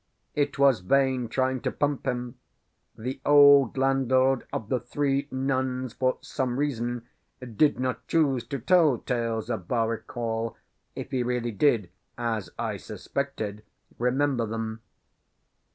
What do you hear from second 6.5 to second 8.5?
reason, did not choose